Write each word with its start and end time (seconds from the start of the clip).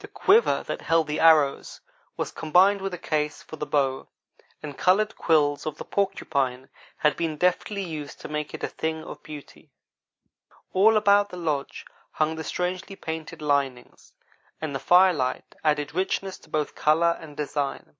The 0.00 0.08
quiver 0.08 0.62
that 0.64 0.82
held 0.82 1.06
the 1.06 1.20
arrows 1.20 1.80
was 2.18 2.30
combined 2.30 2.82
with 2.82 2.92
a 2.92 2.98
case 2.98 3.42
for 3.42 3.56
the 3.56 3.64
bow, 3.64 4.08
and 4.62 4.76
colored 4.76 5.16
quills 5.16 5.64
of 5.64 5.78
the 5.78 5.86
porcupine 5.86 6.68
had 6.98 7.16
been 7.16 7.38
deftly 7.38 7.82
used 7.82 8.20
to 8.20 8.28
make 8.28 8.52
it 8.52 8.62
a 8.62 8.68
thing 8.68 9.02
of 9.02 9.22
beauty. 9.22 9.72
All 10.74 10.98
about 10.98 11.30
the 11.30 11.38
lodge 11.38 11.86
hung 12.10 12.36
the 12.36 12.44
strangely 12.44 12.94
painted 12.94 13.40
linings, 13.40 14.12
and 14.60 14.74
the 14.74 14.78
firelight 14.78 15.54
added 15.64 15.94
richness 15.94 16.36
to 16.40 16.50
both 16.50 16.74
color 16.74 17.16
and 17.18 17.34
design. 17.34 17.96